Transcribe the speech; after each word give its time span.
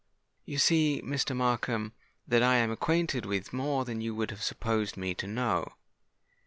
You 0.45 0.57
see, 0.57 0.99
Mr. 1.05 1.35
Markham, 1.35 1.93
that 2.27 2.41
I 2.41 2.55
am 2.55 2.71
acquainted 2.71 3.27
with 3.27 3.53
more 3.53 3.85
than 3.85 4.01
you 4.01 4.15
would 4.15 4.31
have 4.31 4.41
supposed 4.41 4.97
me 4.97 5.13
to 5.13 5.27
know. 5.27 5.73